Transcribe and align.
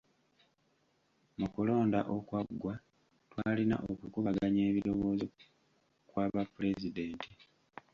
Mu 1.39 1.47
kulonda 1.53 1.99
okwaggwa 2.15 2.73
twalina 3.31 3.75
okukubaganya 3.91 4.61
ebirowoozo 4.69 5.27
kwa 6.09 6.25
ba 6.33 6.43
pulezidenti. 6.53 7.29